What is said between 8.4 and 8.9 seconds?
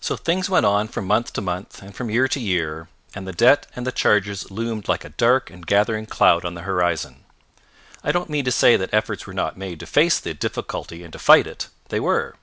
to say